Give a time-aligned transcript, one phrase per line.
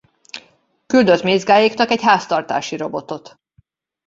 [0.85, 3.37] Küldött Mézgáéknak egy háztartási robotot.